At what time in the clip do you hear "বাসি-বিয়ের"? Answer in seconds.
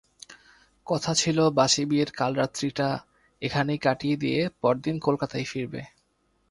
1.49-2.09